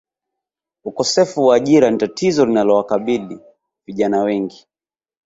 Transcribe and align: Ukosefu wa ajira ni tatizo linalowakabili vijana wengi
Ukosefu 0.83 1.45
wa 1.45 1.55
ajira 1.55 1.91
ni 1.91 1.97
tatizo 1.97 2.45
linalowakabili 2.45 3.39
vijana 3.85 4.21
wengi 4.23 4.67